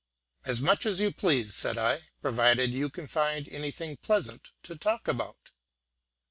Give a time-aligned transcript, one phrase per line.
[0.45, 5.07] "As much as you please," said I, "provided you can find anything pleasant to talk
[5.07, 5.51] about."